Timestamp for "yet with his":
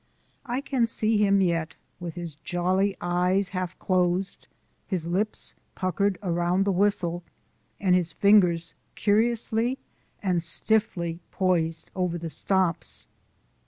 1.41-2.33